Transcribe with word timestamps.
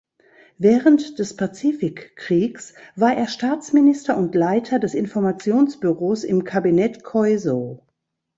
Während 0.57 1.19
des 1.19 1.35
Pazifikkriegs 1.37 2.73
war 2.95 3.15
er 3.15 3.27
Staatsminister 3.27 4.17
und 4.17 4.33
Leiter 4.33 4.79
des 4.79 4.95
Informationsbüros 4.95 6.23
im 6.23 6.43
Kabinett 6.43 7.03
Koiso. 7.03 7.85